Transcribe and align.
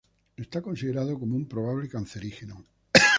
Es 0.35 0.47
considerado 0.63 1.19
como 1.19 1.35
un 1.35 1.45
probable 1.47 1.87
cancerígeno. 1.87 2.65